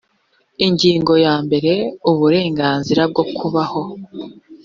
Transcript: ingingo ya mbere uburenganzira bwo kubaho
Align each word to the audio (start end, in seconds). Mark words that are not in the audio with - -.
ingingo 0.67 1.13
ya 1.25 1.35
mbere 1.45 1.71
uburenganzira 2.11 3.01
bwo 3.11 3.23
kubaho 3.37 3.81